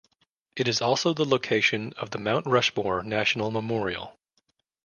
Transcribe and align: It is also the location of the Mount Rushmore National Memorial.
It 0.57 0.67
is 0.67 0.81
also 0.81 1.13
the 1.13 1.25
location 1.29 1.93
of 1.95 2.09
the 2.09 2.17
Mount 2.17 2.47
Rushmore 2.47 3.03
National 3.03 3.51
Memorial. 3.51 4.17